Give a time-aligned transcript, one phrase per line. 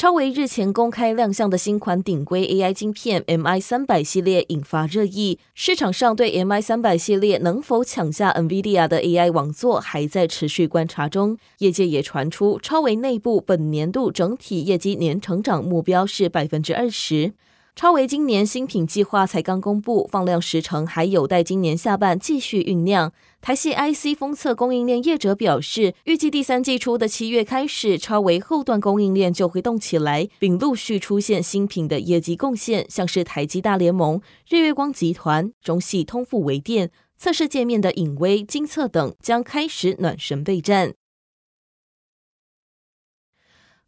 [0.00, 11.36] 超维日前公开亮相的新款顶规 AI 晶片 MI 三百系列引发热议，市场上对 MI 三百系列能否抢下 NVIDIA 的 AI 网座还在持续观察中。
[11.58, 17.34] 业界也传出，超维内部本年度整体业绩年成长目标是百分之二十。
[17.80, 23.10] 超微今年新品计划才刚公布，放量时程还有待今年下半继续酝酿。
[23.40, 40.92] 台系 IC 封测供应链业者表示，预计第三季初的七月开始，超微后段供应链就会动起来，并陆续出现新品的业绩贡献，像是台积大联盟、日月光集团、中系通富微电、测试界面的影威、精测等将开始暖身备战。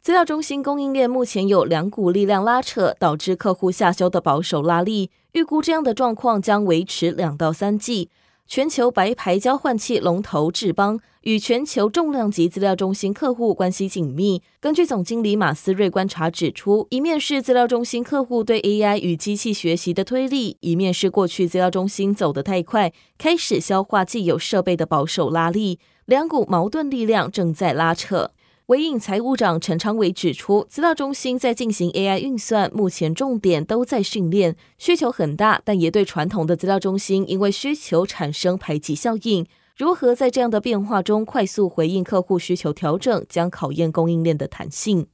[0.03, 5.09] 资料中心供应链目前有两股力量拉扯，导致客户下修的保守拉力。
[5.31, 8.09] 预估这样的状况将维持两到三季。
[8.45, 14.43] 全球白牌交换器龙头智邦与全球重量级资料中心客户关系紧密。
[14.59, 25.79] 根据总经理马思瑞观察指出，一面是资料中心客户对 AI 与机器学习的推力，一面是过去资料中心走得太快，开始消化既有设备的保守拉力。
[26.07, 28.31] 两股矛盾力量正在拉扯。
[28.67, 39.45] 纬颖财务长陈昌伟指出，资料中心在进行 AI 运算，目前重点都在训练，需求很大，但也对传统的资料中心因为需求产生排挤效应。
[39.75, 45.07] 如何在这样的变化中快速回应客户需求调整，将考验供应链的弹性。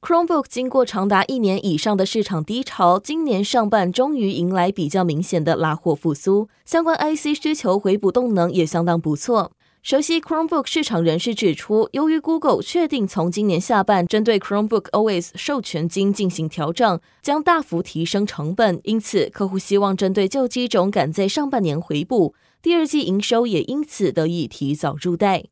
[0.00, 9.52] Chromebook 经过长达一年以上的市场低潮，今年上半终于迎来比较明显的拉货复苏，相关 IC 需求回补动能也相当不错。
[9.86, 25.44] 熟悉 Chromebook 市场人士指出，由于 Google 确定从今年下半针对 Chromebook OS 授权金进行调整，将大幅提升成本，因此客户希望针对旧机种赶在上半年回补，第二季营收也因此得以提早入袋。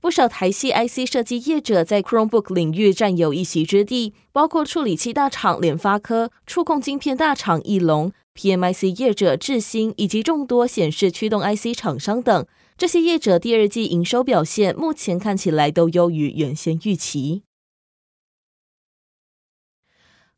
[0.00, 12.46] 不少台系 IC 设计业者在 Chromebook 领域占有一席之地，包括处理器大厂联发科、触控晶片大厂义隆、PMIC 业者智新以及众多显示驱动 IC 厂商等。
[12.82, 17.44] 这些业者第二季营收表现目前看起来都优于原先预期。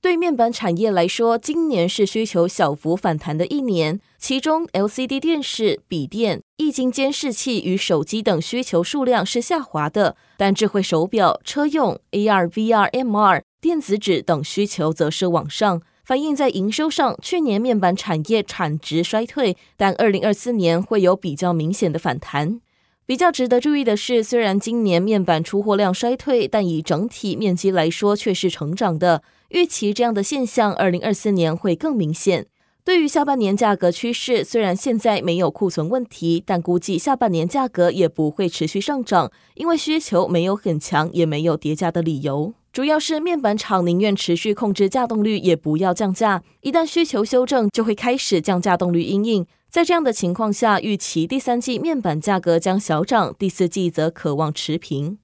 [0.03, 15.81] 对面板产业来说，今年是需求小幅反弹的一年，其中 LCD 电视、笔电、液晶监视器与手机等需求数量是下滑的，但智慧手表、车用、AR、VR、MR、电子纸等需求则是往上。
[16.04, 22.60] 反映在营收上，去年面板产业产值衰退，但二零二四年会有比较明显的反弹。
[23.06, 29.22] 比较值得注意的是，虽然今年面板出货量衰退，但以整体面积来说却是成长的。
[29.48, 32.47] 预期这样的现象，二零二四年会更明显。
[32.82, 42.53] 对于下半年价格趋势，虽然现在没有库存问题，但估计下半年价格也不会持续上涨，因为需求没有很强，也没有叠加的理由。
[42.74, 46.42] 主要是面板厂宁愿持续控制价动率，也不要降价。
[46.60, 49.46] 一旦需求修正，就会开始降价动率因应。
[49.70, 55.18] 在这样的情况下，预期第三季面板价格将小涨，第四季则可望持平。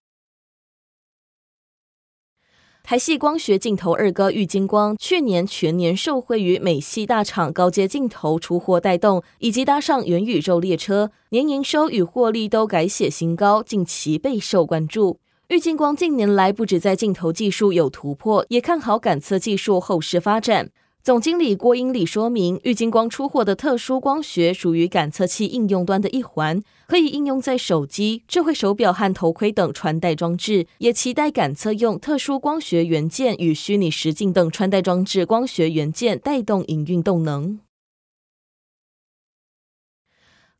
[2.84, 15.18] 台系光学镜头二哥玉晶光去年全年受惠于美系大厂高阶镜头出货带动，以及搭上元宇宙列车，年营收与获利都改写新高，近期备受关注。
[15.50, 20.70] 玉晶光近年来不止在镜头技术有突破，也看好感测技术后市发展。
[21.02, 37.58] 总经理郭英礼说明，玉晶光出货的特殊光学属于感测器应用端的一环，可以应用在手机、智慧手表和头盔等穿戴装置，也期待感测用特殊光学元件与虚拟实境等穿戴装置光学元件带动营运动能。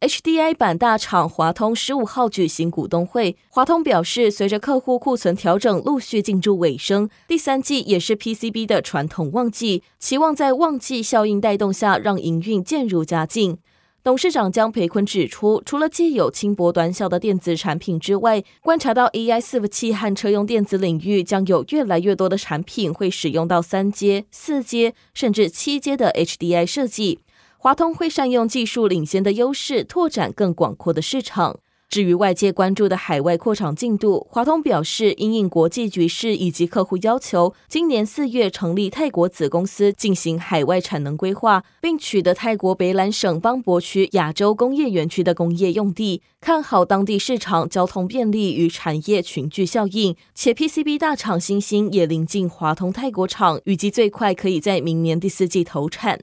[0.00, 13.58] HDI 板大厂华通十五号举行股东会，华通表示，随着客户库存调整陆续进入尾声，第三季也是 PCB 的传统旺季，期望在旺季效应带动下，让营运渐入佳境。
[14.02, 27.18] 董事长江培坤指出，除了既有轻薄短小的电子产品之外，观察到 AI 伺服器和车用电子领域将有越来越多的产品会使用到三阶、四阶甚至七阶的 HDI 设计。
[27.62, 31.60] 华通会善用技术领先的优势，拓展更广阔的市场。
[31.90, 56.20] 至于外界关注的海外扩厂进度，华通表示，因应国际局势以及客户要求，今年四月成立泰国子公司进行海外产能规划，并取得泰国北榄省邦博区亚洲工业园区的工业用地，看好当地市场交通便利与产业群聚效应，且 PCB 大厂新兴也临近华通泰国厂，预计最快可以在明年第四季投产。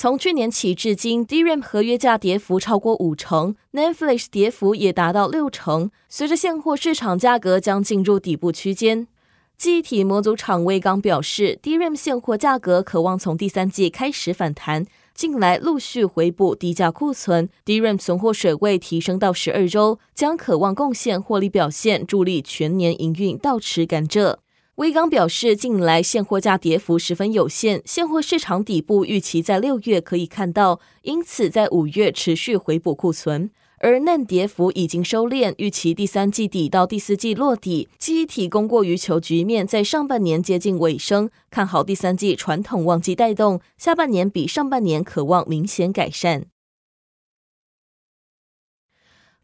[0.00, 5.90] 从去年起至今，DRAM 合约价跌幅超过五成，NAND Flash 跌幅也达到六成。
[6.08, 9.08] 随着现货市场价格将进入底部区间，
[9.56, 24.36] 记忆体模组厂威刚表示，DRAM 现货价格可望从第三季开始反弹，近来陆续回补低价库存，DRAM 存货水位提升到十二周，将可望贡献获利表现，助力全年营运倒持甘蔗。
[24.78, 33.50] 威刚表示，近来现货价跌幅十分有限，现货市场底部预期在六月可以看到，因此在五月持续回补库存。
[33.80, 37.88] 而嫩跌幅已经收敛，预期第三季底到第四季落底。
[37.98, 46.46] 记忆体供过于求局面在上半年接近尾声，看好第三季传统旺季带动，下半年比上半年可望明显改善。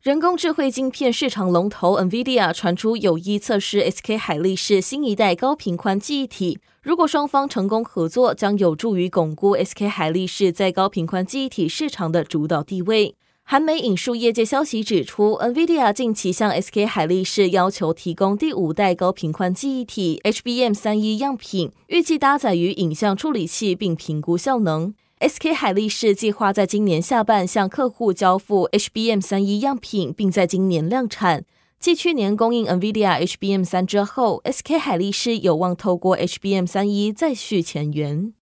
[0.05, 13.15] 人工智慧晶片市场龙头 NVIDIA 传出有意测试 SK 海力士新一代高频宽记忆体，如果双方成功合作，将有助于巩固 SK 海力士在高频宽记忆体市场的主导地位。
[13.45, 24.93] 韩媒引述业界消息指出，NVIDIA 近期向 SK 海力士要求提供第五代高频宽记忆体 HBM3E 样品，预计搭载于影像处理器，并评估效能。
[25.21, 31.45] SK 海力士计划在今年下半向客户交付 HBM3E 样品，并在今年量产。
[31.79, 38.35] 继去年供应 NVIDIA HBM3 之后，SK 海力士有望透过 HBM3E 再续前缘。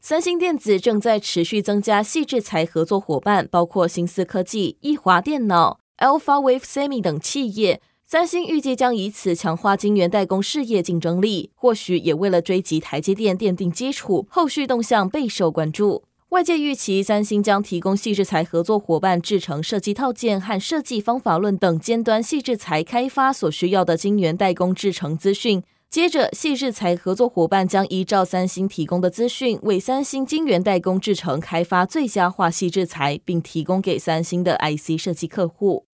[0.00, 7.80] 三星电子正在持续增加细制材合作伙伴，包括新思科技、易华电脑、Alpha Wave Semi 等企业。
[8.12, 14.26] 三星预计将以此强化晶圆代工事业竞争力，或许也为了追及台积电奠定基础。
[14.28, 16.04] 后续动向备受关注。
[16.28, 25.62] 外界预期三星将提供细制材合作伙伴制程设计套件和设计方法论等尖端细制材开发所需要的晶圆代工制程资讯。
[25.88, 35.86] 接着，细制材合作伙伴将依照三星提供的资讯，为三星晶圆代工制程开发最佳化细制材，并提供给三星的 IC 设计客户。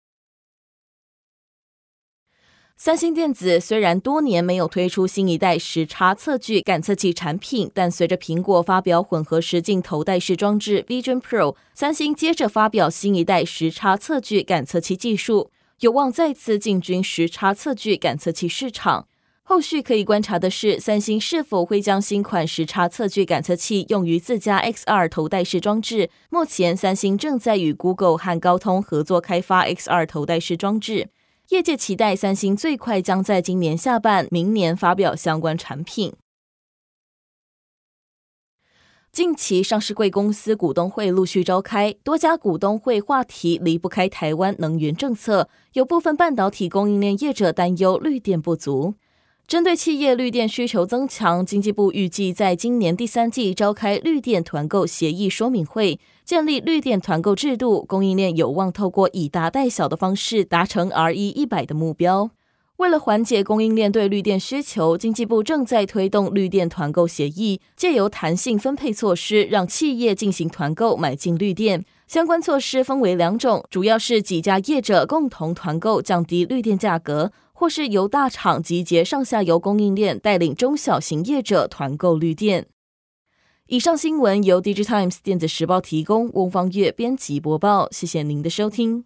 [2.78, 15.50] 三星电子虽然多年没有推出新一代时差测距感测器产品，但随着苹果发表混合实镜头戴式装置 Vision Pro，三星接着发表新一代时差测距感测器技术，
[15.80, 19.08] 有望再次进军时差测距感测器市场。
[19.42, 26.10] 后续可以观察的是，三星是否会将新款时差测距感测器用于自家 XR 头戴式装置。
[26.28, 31.08] 目前，三星正在与 Google 和高通合作开发 XR 头戴式装置。
[31.50, 36.12] 业界期待三星最快将在今年下半、明年发表相关产品。
[39.12, 48.96] 近期上市贵公司股东会陆续召开，多家股东会话题离不开台湾能源政策，有部分半导体供应链业者担忧绿电不足。
[49.46, 62.30] 针对企业绿电需求增强，经济部预计在今年第三季召开绿电团购协议说明会，建立绿电团购制度，供应链有望透过以大带小的方式达成 RE 一百的目标。
[62.78, 71.84] 为了缓解供应链对绿电需求，经济部正在推动绿电团购协议，借由弹性分配措施，让企业进行团购买进绿电。
[72.08, 77.30] 相关措施分为两种，主要是几家业者共同团购，降低绿电价格。
[77.58, 82.66] 或是由大厂集结上下游供应链，带领中小型业者团购绿电。
[83.68, 87.88] 以上新闻由 DigiTimes 电子时报提供，翁方月编辑播报。
[87.90, 89.04] 谢谢您的收听。